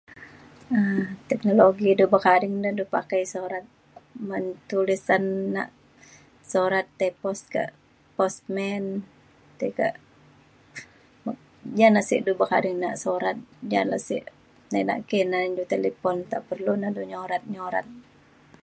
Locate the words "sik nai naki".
14.07-15.19